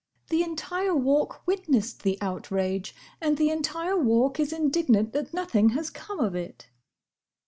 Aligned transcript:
"The 0.31 0.41
entire 0.41 0.95
Walk 0.95 1.45
witnessed 1.45 2.01
the 2.01 2.17
outrage, 2.21 2.95
and 3.21 3.37
the 3.37 3.51
entire 3.51 3.95
Walk 3.95 4.39
is 4.39 4.51
indignant 4.51 5.13
that 5.13 5.31
nothing 5.31 5.69
has 5.77 5.91
come 5.91 6.19
of 6.19 6.33
it." 6.33 6.69